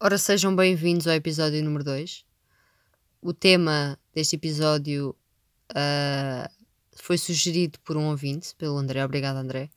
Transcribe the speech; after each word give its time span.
Ora, 0.00 0.16
sejam 0.16 0.54
bem-vindos 0.54 1.08
ao 1.08 1.14
episódio 1.14 1.60
número 1.64 1.82
2. 1.82 2.24
O 3.20 3.32
tema 3.32 3.98
deste 4.14 4.36
episódio 4.36 5.10
uh, 5.72 6.48
foi 6.94 7.18
sugerido 7.18 7.80
por 7.80 7.96
um 7.96 8.06
ouvinte, 8.06 8.54
pelo 8.54 8.78
André. 8.78 9.04
Obrigado, 9.04 9.38
André. 9.38 9.68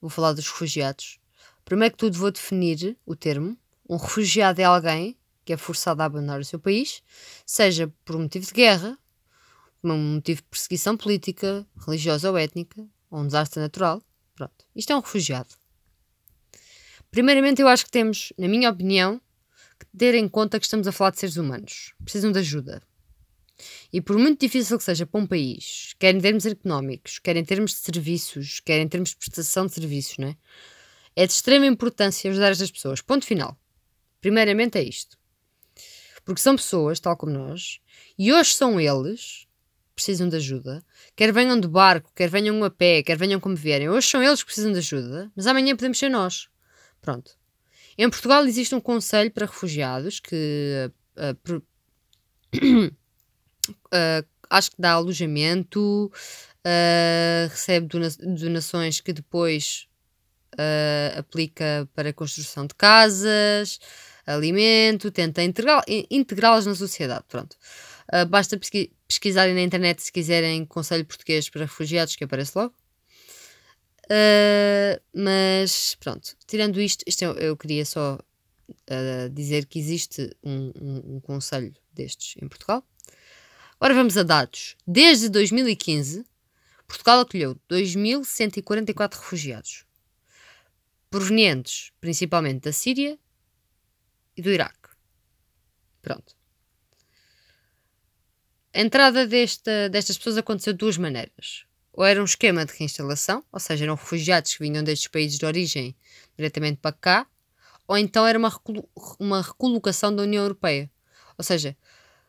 Vou 0.00 0.08
falar 0.08 0.32
dos 0.32 0.46
refugiados. 0.46 1.18
Primeiro 1.62 1.92
que 1.92 1.98
tudo, 1.98 2.16
vou 2.16 2.30
definir 2.30 2.96
o 3.04 3.14
termo. 3.14 3.54
Um 3.86 3.98
refugiado 3.98 4.62
é 4.62 4.64
alguém 4.64 5.14
que 5.44 5.52
é 5.52 5.58
forçado 5.58 6.00
a 6.00 6.06
abandonar 6.06 6.40
o 6.40 6.44
seu 6.44 6.58
país, 6.58 7.02
seja 7.44 7.92
por 8.02 8.16
um 8.16 8.20
motivo 8.20 8.46
de 8.46 8.54
guerra, 8.54 8.98
por 9.82 9.90
um 9.90 10.14
motivo 10.14 10.40
de 10.40 10.48
perseguição 10.48 10.96
política, 10.96 11.66
religiosa 11.86 12.30
ou 12.30 12.38
étnica, 12.38 12.88
ou 13.10 13.20
um 13.20 13.26
desastre 13.26 13.60
natural. 13.60 14.02
Pronto. 14.34 14.64
Isto 14.74 14.94
é 14.94 14.96
um 14.96 15.00
refugiado. 15.00 15.54
Primeiramente, 17.10 17.60
eu 17.60 17.68
acho 17.68 17.84
que 17.84 17.90
temos, 17.90 18.32
na 18.38 18.48
minha 18.48 18.70
opinião, 18.70 19.20
ter 19.96 20.14
em 20.14 20.28
conta 20.28 20.58
que 20.58 20.66
estamos 20.66 20.86
a 20.86 20.92
falar 20.92 21.10
de 21.10 21.20
seres 21.20 21.36
humanos. 21.36 21.94
Precisam 22.02 22.32
de 22.32 22.38
ajuda. 22.38 22.82
E 23.92 24.00
por 24.00 24.16
muito 24.18 24.40
difícil 24.40 24.78
que 24.78 24.84
seja 24.84 25.04
para 25.04 25.20
um 25.20 25.26
país, 25.26 25.94
quer 25.98 26.14
em 26.14 26.20
termos 26.20 26.46
económicos, 26.46 27.18
quer 27.18 27.36
em 27.36 27.44
termos 27.44 27.72
de 27.72 27.78
serviços, 27.78 28.60
quer 28.60 28.80
em 28.80 28.88
termos 28.88 29.10
de 29.10 29.16
prestação 29.16 29.66
de 29.66 29.74
serviços, 29.74 30.16
né? 30.18 30.36
é 31.16 31.26
de 31.26 31.32
extrema 31.32 31.66
importância 31.66 32.30
ajudar 32.30 32.50
estas 32.50 32.70
pessoas. 32.70 33.00
Ponto 33.00 33.24
final. 33.24 33.58
Primeiramente 34.20 34.78
é 34.78 34.82
isto. 34.82 35.18
Porque 36.24 36.40
são 36.40 36.56
pessoas, 36.56 37.00
tal 37.00 37.16
como 37.16 37.32
nós, 37.32 37.80
e 38.18 38.32
hoje 38.32 38.54
são 38.54 38.80
eles 38.80 39.46
precisam 39.94 40.30
de 40.30 40.36
ajuda, 40.36 40.82
quer 41.14 41.30
venham 41.30 41.60
de 41.60 41.68
barco, 41.68 42.10
quer 42.14 42.26
venham 42.30 42.64
a 42.64 42.70
pé, 42.70 43.02
quer 43.02 43.18
venham 43.18 43.38
como 43.38 43.54
vierem. 43.54 43.90
Hoje 43.90 44.08
são 44.08 44.22
eles 44.22 44.40
que 44.40 44.46
precisam 44.46 44.72
de 44.72 44.78
ajuda, 44.78 45.30
mas 45.36 45.46
amanhã 45.46 45.76
podemos 45.76 45.98
ser 45.98 46.08
nós. 46.08 46.48
Pronto. 47.02 47.39
Em 48.00 48.08
Portugal 48.08 48.46
existe 48.46 48.74
um 48.74 48.80
conselho 48.80 49.30
para 49.30 49.44
refugiados 49.44 50.20
que 50.20 50.90
uh, 51.18 51.54
uh, 51.54 51.70
acho 54.48 54.70
que 54.70 54.80
dá 54.80 54.92
alojamento, 54.92 56.06
uh, 56.06 57.48
recebe 57.50 57.86
dona 57.88 58.08
donações 58.18 59.02
que 59.02 59.12
depois 59.12 59.86
aplica 61.14 61.86
para 61.94 62.08
a 62.08 62.12
construção 62.12 62.66
de 62.66 62.74
casas, 62.74 63.78
alimento, 64.26 65.10
tenta 65.10 65.42
integrá-las 65.42 66.64
na 66.66 66.74
sociedade. 66.74 67.24
Pronto. 67.28 67.54
basta 68.28 68.58
pesqui 68.58 68.90
pesquisarem 69.06 69.54
na 69.54 69.62
internet 69.62 70.02
se 70.02 70.12
quiserem 70.12 70.64
conselho 70.64 71.04
português 71.04 71.50
para 71.50 71.62
refugiados, 71.62 72.16
que 72.16 72.24
aparece 72.24 72.52
logo. 72.56 72.74
Uh, 74.10 75.00
mas 75.14 75.94
pronto, 76.00 76.36
tirando 76.44 76.80
isto, 76.80 77.04
isto 77.06 77.22
eu, 77.22 77.32
eu 77.34 77.56
queria 77.56 77.84
só 77.84 78.18
uh, 78.68 79.30
dizer 79.30 79.66
que 79.66 79.78
existe 79.78 80.36
um, 80.42 80.72
um, 80.74 81.14
um, 81.14 81.20
conselho 81.20 81.72
destes 81.92 82.34
em 82.42 82.48
Portugal. 82.48 82.84
Ora, 83.78 83.94
vamos 83.94 84.16
a 84.16 84.24
dados. 84.24 84.76
Desde 84.84 85.28
2015, 85.28 86.24
Portugal 86.88 87.20
acolheu 87.20 87.54
2.144 87.70 89.14
refugiados, 89.14 89.86
provenientes 91.08 91.92
principalmente 92.00 92.62
da 92.62 92.72
Síria 92.72 93.16
e 94.36 94.42
do 94.42 94.50
Iraque. 94.50 94.90
Pronto. 96.02 96.36
A 98.74 98.80
entrada 98.80 99.24
desta, 99.24 99.88
destas 99.88 100.18
pessoas 100.18 100.36
aconteceu 100.36 100.72
de 100.72 100.78
duas 100.78 100.96
maneiras 100.96 101.69
ou 101.92 102.04
era 102.04 102.20
um 102.20 102.24
esquema 102.24 102.64
de 102.64 102.72
reinstalação, 102.72 103.44
ou 103.50 103.60
seja, 103.60 103.84
eram 103.84 103.94
refugiados 103.94 104.54
que 104.54 104.62
vinham 104.62 104.82
destes 104.82 105.08
países 105.08 105.38
de 105.38 105.44
origem 105.44 105.96
diretamente 106.36 106.78
para 106.78 106.92
cá, 106.92 107.26
ou 107.86 107.98
então 107.98 108.26
era 108.26 108.38
uma, 108.38 108.52
uma 109.18 109.42
recolocação 109.42 110.14
da 110.14 110.22
União 110.22 110.42
Europeia. 110.42 110.90
Ou 111.36 111.42
seja, 111.42 111.76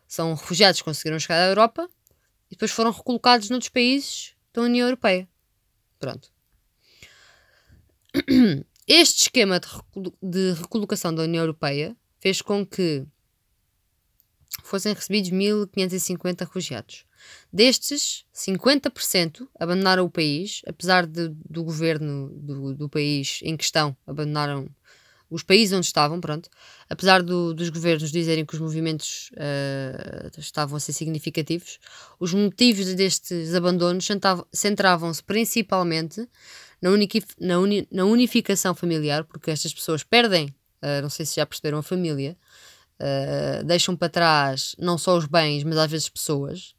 são 0.08 0.34
refugiados 0.34 0.80
que 0.80 0.86
conseguiram 0.86 1.20
chegar 1.20 1.42
à 1.42 1.48
Europa 1.48 1.90
e 2.50 2.56
depois 2.56 2.72
foram 2.72 2.92
recolocados 2.92 3.50
noutros 3.50 3.70
países 3.70 4.34
da 4.54 4.62
União 4.62 4.88
Europeia. 4.88 5.28
Pronto. 6.00 6.32
Este 8.88 9.22
esquema 9.22 9.60
de, 9.60 9.68
recolo 9.68 10.18
de 10.22 10.54
recolocação 10.54 11.14
da 11.14 11.24
União 11.24 11.44
Europeia 11.44 11.96
fez 12.20 12.42
com 12.42 12.66
que 12.66 13.06
fossem 14.64 14.94
recebidos 14.94 15.30
1.550 15.32 16.40
refugiados. 16.42 17.06
Destes, 17.52 18.24
50% 18.34 19.48
abandonaram 19.60 20.06
o 20.06 20.10
país, 20.10 20.62
apesar 20.66 21.06
de, 21.06 21.30
do 21.50 21.64
governo 21.64 22.30
do, 22.34 22.74
do 22.74 22.90
país 22.90 23.40
em 23.44 23.58
questão 23.58 23.96
abandonaram 24.08 24.70
os 25.32 25.44
países 25.44 25.74
onde 25.74 25.86
estavam, 25.86 26.20
pronto, 26.20 26.50
apesar 26.90 27.24
do, 27.24 27.54
dos 27.54 27.70
governos 27.70 28.12
dizerem 28.12 28.46
que 28.46 28.54
os 28.54 28.60
movimentos 28.60 29.32
uh, 29.32 30.40
estavam 30.40 30.76
a 30.76 30.80
ser 30.80 30.92
significativos, 30.92 31.80
os 32.20 32.34
motivos 32.34 32.94
destes 32.94 33.56
abandonos 33.56 34.06
centravam-se 34.52 35.24
principalmente 35.24 36.28
na, 36.82 36.90
na, 37.40 37.60
uni, 37.60 37.88
na, 37.90 38.04
unificação 38.04 38.76
familiar, 38.76 39.24
porque 39.24 39.50
estas 39.50 39.74
pessoas 39.74 40.04
perdem, 40.04 40.48
uh, 40.84 41.02
não 41.02 41.10
sei 41.10 41.26
se 41.26 41.38
já 41.38 41.46
perceberam, 41.46 41.78
a 41.78 41.84
família, 41.84 42.36
uh, 43.00 43.64
deixam 43.64 43.96
para 43.96 44.10
trás 44.10 44.76
não 44.78 44.98
só 44.98 45.18
os 45.18 45.26
bens, 45.26 45.64
mas 45.64 45.78
às 45.78 45.90
vezes 45.90 46.10
pessoas. 46.10 46.76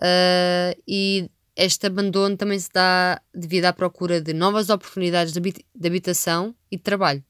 Uh, 0.00 0.80
e 0.86 1.30
este 1.56 1.86
abandono 1.86 2.36
também 2.36 2.58
se 2.58 2.70
dá 2.72 3.20
devido 3.34 3.64
à 3.64 3.72
procura 3.72 4.20
de 4.20 4.32
novas 4.32 4.70
oportunidades 4.70 5.32
de, 5.32 5.40
de 5.40 5.86
habitação 5.86 6.54
e 6.70 6.76
de 6.76 6.82
trabalho. 6.82 7.24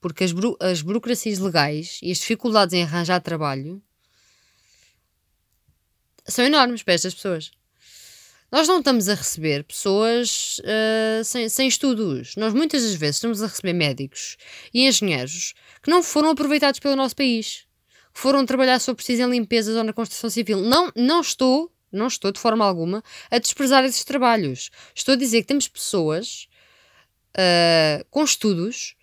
Porque 0.00 0.24
as, 0.24 0.32
buro 0.32 0.56
as 0.60 0.82
burocracias 0.82 1.38
legais 1.38 2.00
e 2.02 2.10
as 2.10 2.18
dificuldades 2.18 2.74
em 2.74 2.82
arranjar 2.82 3.20
trabalho 3.20 3.82
são 6.26 6.44
enormes 6.44 6.82
para 6.82 6.94
estas 6.94 7.14
pessoas. 7.14 7.50
Nós 8.50 8.68
não 8.68 8.78
estamos 8.78 9.08
a 9.08 9.14
receber 9.14 9.64
pessoas 9.64 10.58
uh, 10.60 11.24
sem, 11.24 11.48
sem 11.48 11.68
estudos. 11.68 12.36
Nós 12.36 12.54
muitas 12.54 12.82
das 12.82 12.94
vezes 12.94 13.16
estamos 13.16 13.42
a 13.42 13.46
receber 13.46 13.72
médicos 13.72 14.36
e 14.72 14.86
engenheiros 14.86 15.52
que 15.82 15.90
não 15.90 16.02
foram 16.02 16.30
aproveitados 16.30 16.80
pelo 16.80 16.96
nosso 16.96 17.16
país. 17.16 17.66
Que 18.14 18.20
foram 18.20 18.46
trabalhar 18.46 18.78
se 18.78 18.92
preciso 18.94 19.22
em 19.22 19.30
limpezas 19.30 19.76
ou 19.76 19.84
na 19.84 19.92
construção 19.92 20.30
civil. 20.30 20.60
Não, 20.60 20.90
não 20.96 21.20
estou, 21.20 21.72
não 21.92 22.06
estou 22.06 22.32
de 22.32 22.40
forma 22.40 22.64
alguma 22.64 23.02
a 23.30 23.38
desprezar 23.38 23.84
esses 23.84 24.04
trabalhos. 24.04 24.70
Estou 24.94 25.14
a 25.14 25.16
dizer 25.16 25.42
que 25.42 25.48
temos 25.48 25.68
pessoas 25.68 26.48
uh, 27.36 28.04
com 28.10 28.24
estudos 28.24 28.96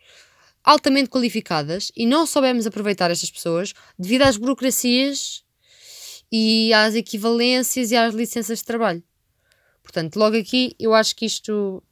altamente 0.64 1.10
qualificadas 1.10 1.92
e 1.96 2.06
não 2.06 2.26
soubemos 2.26 2.66
aproveitar 2.66 3.12
estas 3.12 3.30
pessoas 3.30 3.74
devido 4.00 4.22
às 4.24 4.38
burocracias 4.38 5.44
e 6.32 6.74
às 6.74 6.96
equivalências 6.96 7.92
e 7.92 7.96
às 7.96 8.14
licenças 8.14 8.60
de 8.60 8.66
trabalho. 8.66 9.04
Portanto, 9.84 10.16
logo 10.16 10.38
aqui 10.38 10.76
eu 10.80 10.94
acho 10.94 11.16
que 11.16 11.26
isto 11.26 11.84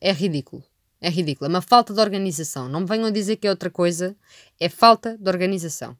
é 0.00 0.12
ridículo. 0.12 0.62
É 1.00 1.08
ridículo. 1.08 1.46
É 1.46 1.48
uma 1.48 1.62
falta 1.62 1.92
de 1.92 2.00
organização. 2.00 2.68
Não 2.68 2.80
me 2.80 2.86
venham 2.86 3.10
dizer 3.10 3.36
que 3.36 3.46
é 3.46 3.50
outra 3.50 3.70
coisa. 3.70 4.16
É 4.60 4.68
falta 4.68 5.18
de 5.18 5.28
organização. 5.28 5.96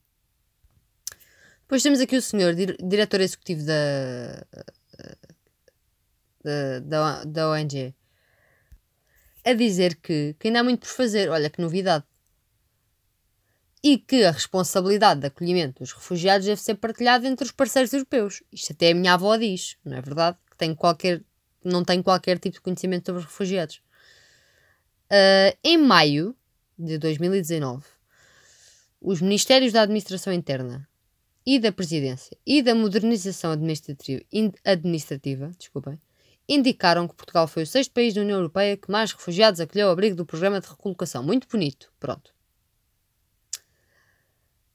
Depois 1.64 1.82
temos 1.82 1.98
aqui 1.98 2.16
o 2.16 2.22
senhor, 2.22 2.54
diretor 2.54 3.22
executivo 3.22 3.64
da, 3.64 4.46
da, 6.44 6.78
da, 6.80 7.24
da 7.24 7.50
ONG, 7.50 7.94
a 9.42 9.54
dizer 9.54 9.96
que, 9.96 10.36
que 10.38 10.48
ainda 10.48 10.60
há 10.60 10.62
muito 10.62 10.80
por 10.80 10.88
fazer. 10.88 11.30
Olha 11.30 11.48
que 11.48 11.62
novidade. 11.62 12.04
E 13.82 13.98
que 13.98 14.24
a 14.24 14.30
responsabilidade 14.30 15.20
de 15.20 15.26
acolhimento 15.26 15.82
dos 15.82 15.92
refugiados 15.92 16.46
deve 16.46 16.60
ser 16.60 16.74
partilhada 16.74 17.26
entre 17.26 17.46
os 17.46 17.52
parceiros 17.52 17.92
europeus. 17.92 18.42
Isto 18.52 18.72
até 18.72 18.90
a 18.90 18.94
minha 18.94 19.14
avó 19.14 19.34
diz, 19.36 19.76
não 19.84 19.96
é 19.96 20.02
verdade? 20.02 20.36
Que 20.50 20.56
tem 20.56 20.74
qualquer, 20.74 21.22
não 21.62 21.82
tem 21.82 22.02
qualquer 22.02 22.38
tipo 22.38 22.54
de 22.54 22.60
conhecimento 22.60 23.06
sobre 23.06 23.20
os 23.20 23.26
refugiados. 23.26 23.82
Uh, 25.10 25.56
em 25.62 25.78
maio 25.78 26.36
de 26.78 26.98
2019, 26.98 27.84
os 29.00 29.20
Ministérios 29.20 29.72
da 29.72 29.82
Administração 29.82 30.32
Interna 30.32 30.86
e 31.46 31.58
da 31.58 31.72
Presidência 31.72 32.36
e 32.46 32.62
da 32.62 32.74
Modernização 32.74 33.52
Administrativa, 33.52 34.22
administrativa 34.64 35.50
desculpem, 35.58 35.98
indicaram 36.48 37.08
que 37.08 37.14
Portugal 37.14 37.46
foi 37.46 37.62
o 37.62 37.66
sexto 37.66 37.92
país 37.92 38.14
da 38.14 38.20
União 38.20 38.38
Europeia 38.38 38.76
que 38.76 38.90
mais 38.90 39.12
refugiados 39.12 39.60
acolheu 39.60 39.86
ao 39.86 39.92
abrigo 39.92 40.16
do 40.16 40.26
programa 40.26 40.60
de 40.60 40.68
recolocação. 40.68 41.22
Muito 41.22 41.48
bonito. 41.48 41.92
Pronto. 41.98 42.32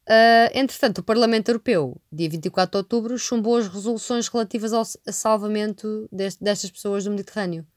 Uh, 0.07 0.49
entretanto, 0.55 0.99
o 0.99 1.03
Parlamento 1.03 1.49
Europeu, 1.49 2.01
dia 2.11 2.27
24 2.27 2.71
de 2.71 2.77
outubro, 2.77 3.17
chumbou 3.19 3.57
as 3.57 3.67
resoluções 3.67 4.27
relativas 4.27 4.73
ao 4.73 4.83
salvamento 5.11 6.09
deste, 6.11 6.43
destas 6.43 6.71
pessoas 6.71 7.03
do 7.03 7.11
Mediterrâneo. 7.11 7.67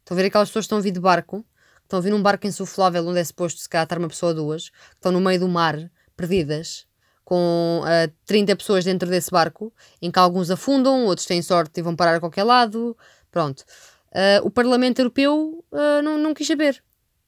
Estão 0.00 0.16
a 0.16 0.20
ver 0.20 0.26
aquelas 0.26 0.48
pessoas 0.48 0.64
que 0.64 0.66
estão 0.66 0.78
a 0.78 0.80
vir 0.80 0.90
de 0.90 0.98
barco 0.98 1.46
Estão 1.92 1.98
a 1.98 2.02
vir 2.02 2.10
num 2.10 2.22
barco 2.22 2.46
insuflável 2.46 3.06
onde 3.06 3.20
é 3.20 3.24
suposto 3.24 3.60
se 3.60 3.68
calhar 3.68 3.84
estar 3.84 3.98
uma 3.98 4.08
pessoa 4.08 4.30
ou 4.30 4.36
duas, 4.36 4.70
estão 4.94 5.12
no 5.12 5.20
meio 5.20 5.38
do 5.38 5.46
mar, 5.46 5.90
perdidas, 6.16 6.86
com 7.24 7.80
uh, 7.82 7.86
eh, 7.86 8.10
30 8.26 8.56
pessoas 8.56 8.84
dentro 8.84 9.08
desse 9.08 9.30
barco, 9.30 9.72
em 10.00 10.10
que 10.10 10.18
alguns 10.18 10.50
afundam, 10.50 11.06
outros 11.06 11.26
têm 11.26 11.40
sorte 11.40 11.80
e 11.80 11.82
vão 11.82 11.94
parar 11.94 12.16
a 12.16 12.20
qualquer 12.20 12.44
lado. 12.44 12.96
Pronto. 13.30 13.64
Uh, 14.10 14.44
o 14.44 14.50
Parlamento 14.50 14.98
Europeu 14.98 15.64
uh, 15.72 16.02
não, 16.02 16.18
não 16.18 16.34
quis 16.34 16.46
saber. 16.46 16.82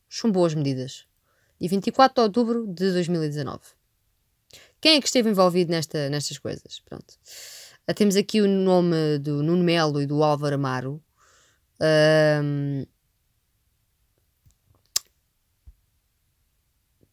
Chumbou 0.08 0.44
as 0.44 0.54
medidas. 0.54 1.06
Dia 1.60 1.70
24 1.70 2.14
de 2.14 2.20
outubro 2.20 2.66
de 2.66 2.92
2019. 2.92 3.60
Quem 4.80 4.96
é 4.96 5.00
que 5.00 5.06
esteve 5.06 5.30
envolvido 5.30 5.70
nesta, 5.70 6.10
nestas 6.10 6.38
coisas? 6.38 6.80
Pronto. 6.84 7.14
Uh, 7.88 7.94
temos 7.94 8.16
aqui 8.16 8.40
o 8.42 8.48
nome 8.48 9.18
do 9.18 9.42
Nuno 9.42 9.64
Melo 9.64 10.02
e 10.02 10.06
do 10.06 10.22
Álvaro 10.22 10.56
Amaro. 10.56 11.02
Um, 11.80 12.84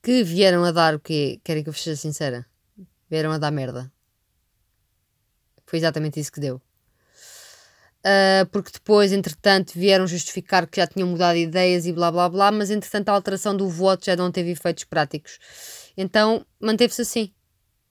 que 0.04 0.24
vieram 0.24 0.64
a 0.64 0.72
dar 0.72 0.96
o 0.96 1.00
quê? 1.00 1.40
Querem 1.44 1.64
que 1.64 1.70
eu 1.70 1.74
seja 1.74 1.96
sincera? 1.96 2.51
Vieram 3.12 3.34
a 3.34 3.38
dar 3.38 3.52
merda. 3.52 3.92
Foi 5.66 5.78
exatamente 5.78 6.18
isso 6.18 6.32
que 6.32 6.40
deu. 6.40 6.62
Uh, 8.00 8.46
porque 8.52 8.72
depois, 8.72 9.12
entretanto, 9.12 9.74
vieram 9.76 10.08
justificar 10.08 10.66
que 10.66 10.80
já 10.80 10.88
tinham 10.88 11.10
mudado 11.10 11.36
ideias 11.36 11.86
e 11.86 11.92
blá 11.92 12.10
blá 12.10 12.30
blá, 12.30 12.52
mas 12.54 12.72
entretanto 12.72 13.10
a 13.10 13.12
alteração 13.12 13.56
do 13.56 13.68
voto 13.68 14.06
já 14.06 14.16
não 14.16 14.32
teve 14.32 14.52
efeitos 14.52 14.86
práticos. 14.86 15.40
Então 15.98 16.46
manteve-se 16.58 17.02
assim. 17.02 17.34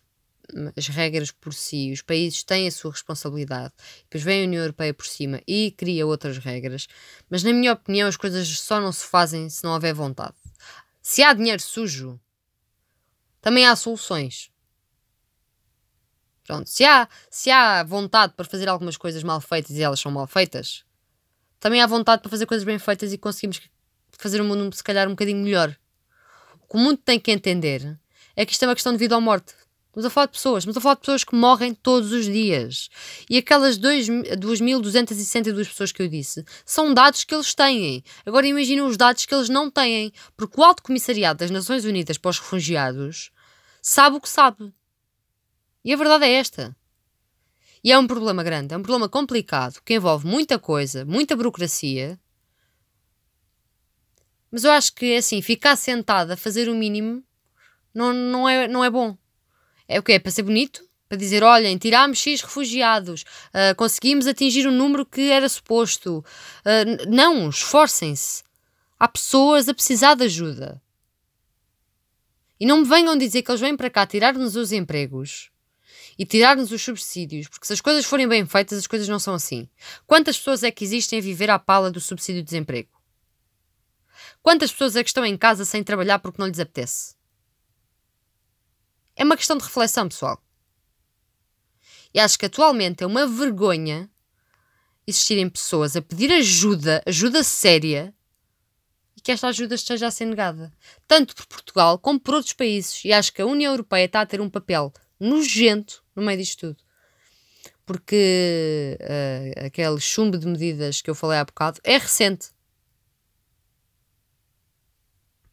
as 0.76 0.88
regras 0.88 1.30
por 1.30 1.54
si, 1.54 1.92
os 1.92 2.02
países 2.02 2.42
têm 2.42 2.66
a 2.66 2.72
sua 2.72 2.90
responsabilidade, 2.90 3.72
depois 4.02 4.24
vem 4.24 4.42
a 4.42 4.46
União 4.46 4.62
Europeia 4.62 4.92
por 4.92 5.06
cima 5.06 5.40
e 5.46 5.70
cria 5.70 6.06
outras 6.06 6.38
regras, 6.38 6.88
mas 7.28 7.44
na 7.44 7.52
minha 7.52 7.72
opinião 7.72 8.08
as 8.08 8.16
coisas 8.16 8.48
só 8.58 8.80
não 8.80 8.90
se 8.90 9.06
fazem 9.06 9.48
se 9.48 9.62
não 9.62 9.72
houver 9.72 9.94
vontade. 9.94 10.34
Se 11.00 11.22
há 11.22 11.32
dinheiro 11.32 11.62
sujo, 11.62 12.20
também 13.40 13.66
há 13.66 13.76
soluções. 13.76 14.50
Pronto, 16.44 16.68
se 16.68 16.84
há, 16.84 17.08
se 17.30 17.50
há 17.50 17.84
vontade 17.84 18.32
para 18.34 18.44
fazer 18.44 18.68
algumas 18.68 18.96
coisas 18.96 19.22
mal 19.22 19.40
feitas 19.40 19.76
e 19.76 19.82
elas 19.82 20.00
são 20.00 20.10
mal 20.10 20.26
feitas, 20.26 20.84
também 21.60 21.82
há 21.82 21.86
vontade 21.86 22.22
para 22.22 22.30
fazer 22.30 22.46
coisas 22.46 22.64
bem 22.64 22.78
feitas 22.78 23.12
e 23.12 23.18
conseguimos 23.18 23.60
fazer 24.18 24.40
o 24.40 24.44
mundo 24.44 24.74
se 24.74 24.82
calhar 24.82 25.06
um 25.06 25.10
bocadinho 25.10 25.42
melhor. 25.44 25.76
O 26.62 26.66
que 26.66 26.76
o 26.76 26.78
mundo 26.78 26.96
tem 26.96 27.20
que 27.20 27.30
entender 27.30 27.98
é 28.34 28.46
que 28.46 28.52
isto 28.52 28.64
é 28.64 28.68
uma 28.68 28.74
questão 28.74 28.92
de 28.92 28.98
vida 28.98 29.14
ou 29.14 29.20
morte. 29.20 29.54
Estamos 29.88 30.06
a 30.06 30.10
falar 30.10 30.26
de 30.26 30.32
pessoas, 30.32 30.62
estamos 30.62 30.76
a 30.76 30.80
falar 30.80 30.94
de 30.94 31.00
pessoas 31.00 31.24
que 31.24 31.34
morrem 31.34 31.74
todos 31.74 32.12
os 32.12 32.24
dias. 32.24 32.88
E 33.28 33.36
aquelas 33.36 33.76
2.262 33.76 35.66
pessoas 35.66 35.90
que 35.90 36.00
eu 36.00 36.06
disse 36.06 36.44
são 36.64 36.94
dados 36.94 37.24
que 37.24 37.34
eles 37.34 37.52
têm. 37.54 38.04
Agora 38.24 38.46
imaginem 38.46 38.82
os 38.82 38.96
dados 38.96 39.26
que 39.26 39.34
eles 39.34 39.48
não 39.48 39.68
têm. 39.68 40.12
Porque 40.36 40.60
o 40.60 40.64
Alto 40.64 40.84
Comissariado 40.84 41.40
das 41.40 41.50
Nações 41.50 41.84
Unidas 41.84 42.16
para 42.16 42.30
os 42.30 42.38
Refugiados 42.38 43.32
sabe 43.82 44.16
o 44.16 44.20
que 44.20 44.28
sabe. 44.28 44.72
E 45.84 45.92
a 45.92 45.96
verdade 45.96 46.24
é 46.24 46.34
esta. 46.34 46.76
E 47.82 47.90
é 47.90 47.98
um 47.98 48.06
problema 48.06 48.42
grande, 48.42 48.74
é 48.74 48.76
um 48.76 48.82
problema 48.82 49.08
complicado, 49.08 49.80
que 49.84 49.94
envolve 49.94 50.26
muita 50.26 50.58
coisa, 50.58 51.04
muita 51.04 51.34
burocracia. 51.34 52.18
Mas 54.50 54.64
eu 54.64 54.70
acho 54.70 54.94
que, 54.94 55.16
assim, 55.16 55.40
ficar 55.40 55.76
sentada 55.76 56.34
a 56.34 56.36
fazer 56.36 56.68
o 56.68 56.74
mínimo 56.74 57.24
não, 57.94 58.12
não, 58.12 58.48
é, 58.48 58.68
não 58.68 58.84
é 58.84 58.90
bom. 58.90 59.16
É 59.88 59.98
o 59.98 60.02
quê? 60.02 60.12
É 60.12 60.18
para 60.18 60.30
ser 60.30 60.42
bonito? 60.42 60.88
Para 61.08 61.18
dizer, 61.18 61.42
olhem, 61.42 61.76
tirámos 61.78 62.18
X 62.18 62.42
refugiados, 62.42 63.22
uh, 63.22 63.74
conseguimos 63.76 64.26
atingir 64.26 64.66
o 64.66 64.70
número 64.70 65.04
que 65.04 65.30
era 65.30 65.48
suposto. 65.48 66.24
Uh, 66.60 67.10
não, 67.10 67.48
esforcem-se. 67.48 68.44
Há 68.98 69.08
pessoas 69.08 69.68
a 69.68 69.74
precisar 69.74 70.14
de 70.14 70.24
ajuda. 70.24 70.80
E 72.60 72.66
não 72.66 72.82
me 72.82 72.88
venham 72.88 73.16
dizer 73.16 73.42
que 73.42 73.50
eles 73.50 73.60
vêm 73.60 73.76
para 73.76 73.88
cá 73.88 74.06
tirar-nos 74.06 74.54
os 74.54 74.70
empregos 74.70 75.50
e 76.20 76.26
tirar-nos 76.26 76.70
os 76.70 76.82
subsídios, 76.82 77.48
porque 77.48 77.66
se 77.66 77.72
as 77.72 77.80
coisas 77.80 78.04
forem 78.04 78.28
bem 78.28 78.44
feitas, 78.44 78.76
as 78.76 78.86
coisas 78.86 79.08
não 79.08 79.18
são 79.18 79.32
assim. 79.32 79.66
Quantas 80.06 80.36
pessoas 80.36 80.62
é 80.62 80.70
que 80.70 80.84
existem 80.84 81.18
a 81.18 81.22
viver 81.22 81.48
à 81.48 81.58
pala 81.58 81.90
do 81.90 81.98
subsídio 81.98 82.42
de 82.42 82.44
desemprego? 82.44 82.90
Quantas 84.42 84.70
pessoas 84.70 84.96
é 84.96 85.02
que 85.02 85.08
estão 85.08 85.24
em 85.24 85.34
casa 85.38 85.64
sem 85.64 85.82
trabalhar 85.82 86.18
porque 86.18 86.38
não 86.38 86.46
lhes 86.46 86.60
apetece? 86.60 87.14
É 89.16 89.24
uma 89.24 89.34
questão 89.34 89.56
de 89.56 89.64
reflexão, 89.64 90.10
pessoal. 90.10 90.38
E 92.12 92.20
acho 92.20 92.38
que 92.38 92.44
atualmente 92.44 93.02
é 93.02 93.06
uma 93.06 93.26
vergonha 93.26 94.10
existirem 95.06 95.48
pessoas 95.48 95.96
a 95.96 96.02
pedir 96.02 96.30
ajuda, 96.32 97.02
ajuda 97.06 97.42
séria, 97.42 98.14
e 99.16 99.22
que 99.22 99.32
esta 99.32 99.48
ajuda 99.48 99.74
esteja 99.74 100.08
a 100.08 100.10
ser 100.10 100.26
negada. 100.26 100.70
Tanto 101.08 101.34
por 101.34 101.46
Portugal 101.46 101.98
como 101.98 102.20
por 102.20 102.34
outros 102.34 102.52
países. 102.52 103.02
E 103.06 103.12
acho 103.14 103.32
que 103.32 103.40
a 103.40 103.46
União 103.46 103.72
Europeia 103.72 104.04
está 104.04 104.20
a 104.20 104.26
ter 104.26 104.42
um 104.42 104.50
papel 104.50 104.92
nojento 105.20 106.02
no 106.20 106.26
meio 106.26 106.38
disto 106.38 106.68
tudo. 106.68 106.82
Porque 107.84 108.96
uh, 109.00 109.66
aquele 109.66 109.98
chumbo 109.98 110.38
de 110.38 110.46
medidas 110.46 111.02
que 111.02 111.10
eu 111.10 111.14
falei 111.14 111.38
há 111.38 111.44
bocado 111.44 111.80
é 111.82 111.98
recente. 111.98 112.50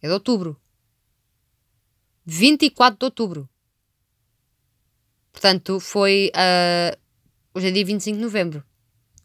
É 0.01 0.07
de 0.07 0.13
outubro. 0.13 0.59
24 2.25 2.99
de 2.99 3.05
outubro. 3.05 3.49
Portanto, 5.31 5.79
foi. 5.79 6.31
Uh, 6.35 6.97
hoje 7.53 7.67
é 7.67 7.71
dia 7.71 7.85
25 7.85 8.17
de 8.17 8.23
novembro. 8.23 8.63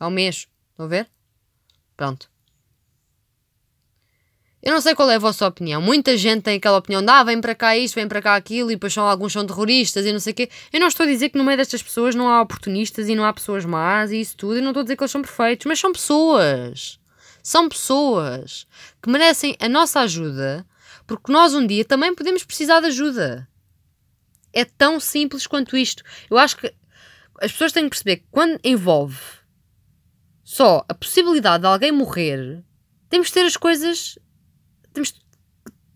Um 0.01 0.11
mês. 0.11 0.49
Estão 0.71 0.87
a 0.87 0.89
ver? 0.89 1.11
Pronto. 1.97 2.32
Eu 4.63 4.73
não 4.73 4.81
sei 4.81 4.95
qual 4.95 5.11
é 5.11 5.17
a 5.17 5.19
vossa 5.19 5.45
opinião. 5.45 5.83
Muita 5.83 6.17
gente 6.17 6.43
tem 6.43 6.57
aquela 6.57 6.79
opinião 6.79 7.03
de 7.03 7.11
ah, 7.11 7.25
vem 7.25 7.41
para 7.41 7.53
cá 7.53 7.77
isto, 7.77 7.97
vem 7.97 8.07
para 8.07 8.23
cá 8.23 8.37
aquilo, 8.37 8.71
e 8.71 8.77
depois 8.77 8.93
são, 8.93 9.05
alguns 9.05 9.33
são 9.33 9.45
terroristas 9.45 10.07
e 10.07 10.13
não 10.13 10.21
sei 10.21 10.33
o 10.33 10.37
quê. 10.37 10.49
Eu 10.73 10.79
não 10.79 10.87
estou 10.87 11.03
a 11.03 11.09
dizer 11.09 11.31
que 11.31 11.39
no 11.39 11.43
meio 11.43 11.57
destas 11.57 11.83
pessoas 11.83 12.15
não 12.15 12.29
há 12.29 12.41
oportunistas 12.41 13.09
e 13.09 13.17
não 13.17 13.25
há 13.25 13.33
pessoas 13.33 13.65
más 13.65 14.13
e 14.13 14.21
isso 14.21 14.37
tudo. 14.37 14.57
Eu 14.57 14.63
não 14.63 14.71
estou 14.71 14.83
a 14.83 14.85
dizer 14.85 14.97
que 14.97 15.03
eles 15.03 15.11
são 15.11 15.21
perfeitos, 15.21 15.67
mas 15.67 15.81
são 15.81 15.93
pessoas. 15.93 17.01
São 17.43 17.69
pessoas 17.69 18.69
que 19.03 19.11
merecem 19.11 19.57
a 19.59 19.69
nossa 19.69 19.99
ajuda, 19.99 20.65
porque 21.09 21.33
nós 21.33 21.55
um 21.55 21.67
dia 21.67 21.85
também 21.85 22.15
podemos 22.15 22.45
precisar 22.45 22.79
de 22.79 22.87
ajuda. 22.87 23.49
É 24.53 24.65
tão 24.65 25.01
simples 25.01 25.45
quanto 25.45 25.77
isto. 25.77 26.05
Eu 26.31 26.39
acho 26.39 26.57
que 26.57 26.73
as 27.41 27.51
pessoas 27.51 27.73
têm 27.73 27.83
que 27.85 27.91
perceber 27.91 28.19
que 28.19 28.27
quando 28.31 28.61
envolve 28.63 29.19
só 30.45 30.85
a 30.89 30.95
possibilidade 30.95 31.63
de 31.63 31.67
alguém 31.67 31.91
morrer, 31.91 32.63
temos 33.09 33.27
de 33.27 33.35
ter 33.35 33.45
as 33.45 33.57
coisas 33.57 34.17
temos 34.93 35.13
de 35.13 35.21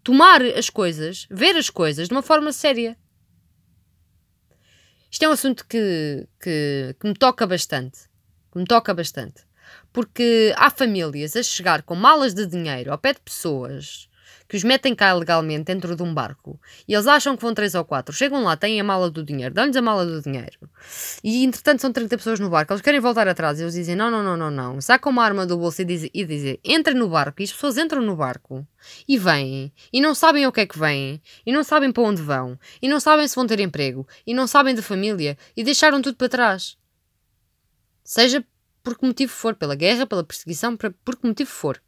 tomar 0.02 0.42
as 0.42 0.70
coisas, 0.70 1.26
ver 1.30 1.56
as 1.56 1.70
coisas 1.70 2.08
de 2.08 2.14
uma 2.14 2.22
forma 2.22 2.52
séria. 2.52 2.96
Isto 5.10 5.24
é 5.24 5.28
um 5.28 5.32
assunto 5.32 5.66
que, 5.66 6.26
que, 6.40 6.96
que 6.98 7.06
me 7.08 7.14
toca 7.14 7.46
bastante. 7.46 8.00
Que 8.52 8.58
me 8.58 8.64
toca 8.64 8.92
bastante. 8.92 9.42
Porque 9.92 10.54
há 10.56 10.70
famílias 10.70 11.36
a 11.36 11.42
chegar 11.42 11.82
com 11.82 11.94
malas 11.94 12.34
de 12.34 12.46
dinheiro 12.46 12.92
ao 12.92 12.98
pé 12.98 13.14
de 13.14 13.20
pessoas 13.20 14.08
que 14.48 14.56
os 14.56 14.64
metem 14.64 14.94
cá 14.94 15.12
legalmente 15.12 15.64
dentro 15.64 15.96
de 15.96 16.02
um 16.02 16.12
barco. 16.12 16.60
E 16.86 16.94
eles 16.94 17.06
acham 17.06 17.36
que 17.36 17.42
vão 17.42 17.54
três 17.54 17.74
ou 17.74 17.84
quatro, 17.84 18.14
chegam 18.14 18.44
lá, 18.44 18.56
têm 18.56 18.80
a 18.80 18.84
mala 18.84 19.10
do 19.10 19.22
dinheiro, 19.22 19.54
dão-lhes 19.54 19.76
a 19.76 19.82
mala 19.82 20.04
do 20.04 20.20
dinheiro. 20.20 20.58
E 21.22 21.44
entretanto 21.44 21.80
são 21.80 21.92
30 21.92 22.16
pessoas 22.16 22.40
no 22.40 22.48
barco, 22.48 22.72
eles 22.72 22.82
querem 22.82 23.00
voltar 23.00 23.28
atrás. 23.28 23.58
E 23.58 23.62
eles 23.62 23.74
dizem 23.74 23.96
não, 23.96 24.10
não, 24.10 24.22
não, 24.22 24.36
não, 24.36 24.50
não, 24.50 24.80
sacam 24.80 25.10
uma 25.12 25.24
arma 25.24 25.46
do 25.46 25.56
bolso 25.56 25.82
e 25.82 25.84
dizem, 25.84 26.10
e 26.12 26.24
dizem 26.24 26.58
entra 26.64 26.94
no 26.94 27.08
barco. 27.08 27.40
E 27.40 27.44
as 27.44 27.52
pessoas 27.52 27.76
entram 27.76 28.02
no 28.02 28.16
barco 28.16 28.66
e 29.08 29.18
vêm. 29.18 29.72
E 29.92 30.00
não 30.00 30.14
sabem 30.14 30.46
o 30.46 30.52
que 30.52 30.60
é 30.60 30.66
que 30.66 30.78
vêm. 30.78 31.20
E 31.44 31.52
não 31.52 31.64
sabem 31.64 31.92
para 31.92 32.02
onde 32.02 32.22
vão. 32.22 32.58
E 32.80 32.88
não 32.88 33.00
sabem 33.00 33.26
se 33.26 33.34
vão 33.34 33.46
ter 33.46 33.60
emprego. 33.60 34.06
E 34.26 34.34
não 34.34 34.46
sabem 34.46 34.74
de 34.74 34.82
família. 34.82 35.36
E 35.56 35.64
deixaram 35.64 36.00
tudo 36.00 36.16
para 36.16 36.28
trás. 36.28 36.76
Seja 38.04 38.44
por 38.82 38.96
que 38.96 39.04
motivo 39.04 39.32
for, 39.32 39.56
pela 39.56 39.74
guerra, 39.74 40.06
pela 40.06 40.22
perseguição, 40.22 40.76
por 40.76 41.16
que 41.16 41.26
motivo 41.26 41.50
for. 41.50 41.80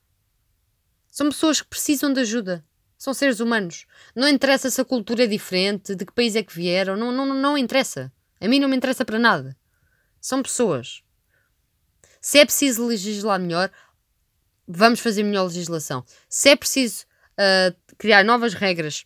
São 1.18 1.30
pessoas 1.30 1.60
que 1.60 1.66
precisam 1.66 2.12
de 2.12 2.20
ajuda. 2.20 2.64
São 2.96 3.12
seres 3.12 3.40
humanos. 3.40 3.86
Não 4.14 4.28
interessa 4.28 4.70
se 4.70 4.80
a 4.80 4.84
cultura 4.84 5.24
é 5.24 5.26
diferente, 5.26 5.96
de 5.96 6.06
que 6.06 6.12
país 6.12 6.36
é 6.36 6.44
que 6.44 6.54
vieram, 6.54 6.96
não, 6.96 7.10
não, 7.10 7.34
não 7.34 7.58
interessa. 7.58 8.12
A 8.40 8.46
mim 8.46 8.60
não 8.60 8.68
me 8.68 8.76
interessa 8.76 9.04
para 9.04 9.18
nada. 9.18 9.56
São 10.20 10.40
pessoas. 10.40 11.02
Se 12.20 12.38
é 12.38 12.44
preciso 12.44 12.86
legislar 12.86 13.40
melhor, 13.40 13.68
vamos 14.64 15.00
fazer 15.00 15.24
melhor 15.24 15.46
legislação. 15.46 16.04
Se 16.28 16.50
é 16.50 16.54
preciso 16.54 17.04
uh, 17.32 17.76
criar 17.98 18.22
novas 18.22 18.54
regras, 18.54 19.04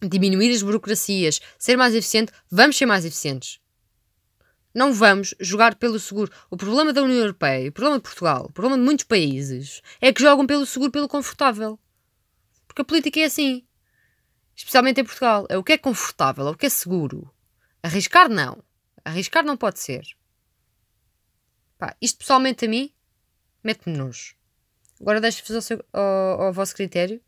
diminuir 0.00 0.50
as 0.50 0.62
burocracias, 0.62 1.42
ser 1.58 1.76
mais 1.76 1.94
eficiente, 1.94 2.32
vamos 2.50 2.74
ser 2.74 2.86
mais 2.86 3.04
eficientes. 3.04 3.60
Não 4.74 4.92
vamos 4.92 5.34
jogar 5.38 5.76
pelo 5.76 6.00
seguro. 6.00 6.32
O 6.50 6.56
problema 6.56 6.92
da 6.92 7.02
União 7.02 7.20
Europeia, 7.20 7.68
o 7.68 7.72
problema 7.72 7.98
de 7.98 8.02
Portugal, 8.02 8.46
o 8.46 8.52
problema 8.52 8.76
de 8.76 8.84
muitos 8.84 9.04
países 9.04 9.80
é 10.00 10.12
que 10.12 10.20
jogam 10.20 10.46
pelo 10.46 10.66
seguro, 10.66 10.90
pelo 10.90 11.08
confortável. 11.08 11.78
Porque 12.66 12.82
a 12.82 12.84
política 12.84 13.20
é 13.20 13.24
assim. 13.24 13.64
Especialmente 14.56 15.00
em 15.00 15.04
Portugal. 15.04 15.46
É 15.48 15.56
o 15.56 15.62
que 15.62 15.74
é 15.74 15.78
confortável, 15.78 16.48
é 16.48 16.50
o 16.50 16.56
que 16.56 16.66
é 16.66 16.68
seguro. 16.68 17.32
Arriscar, 17.82 18.28
não. 18.28 18.62
Arriscar 19.04 19.44
não 19.44 19.56
pode 19.56 19.78
ser. 19.78 20.04
Pá, 21.78 21.94
isto 22.00 22.18
pessoalmente 22.18 22.64
a 22.64 22.68
mim 22.68 22.92
mete-me 23.62 23.96
nojo. 23.96 24.34
Agora 25.00 25.20
deixo-vos 25.20 25.70
ao, 25.70 25.78
ao, 25.92 26.42
ao, 26.42 26.52
vosso 26.52 26.74
critério. 26.74 27.20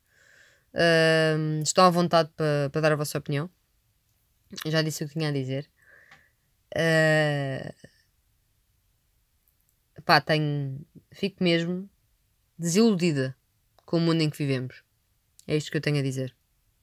Uh, 0.75 1.63
estão 1.63 1.85
à 1.85 1.91
vontade 1.91 2.31
para 2.37 2.71
pa 2.73 2.81
dar 2.81 2.93
a 2.93 2.97
vossa 2.97 3.19
opinião. 3.19 3.49
Já 4.67 4.83
disse 4.83 5.05
o 5.05 5.09
que 5.09 5.15
tinha 5.15 5.29
a 5.29 5.33
dizer. 5.33 5.71
Uh, 6.77 7.73
pá, 10.05 10.21
tenho. 10.21 10.85
Fico 11.11 11.43
mesmo 11.43 11.89
desiludida 12.59 13.35
com 13.87 13.97
o 13.97 14.01
mundo 14.01 14.21
em 14.21 14.29
que 14.29 14.37
vivemos. 14.37 14.83
É 15.47 15.57
isto 15.57 15.71
que 15.71 15.79
eu 15.79 15.81
tenho 15.81 15.99
a 15.99 16.03
dizer. 16.03 16.37